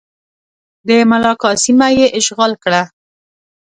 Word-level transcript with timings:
د 0.87 0.89
ملاکا 1.09 1.51
سیمه 1.63 1.87
یې 1.97 2.07
اشغال 2.19 2.53
کړه. 2.63 2.81